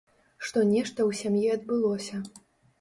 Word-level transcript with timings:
Што 0.45 0.63
нешта 0.69 0.99
ў 1.09 1.21
сям'і 1.21 1.45
адбылося. 1.59 2.27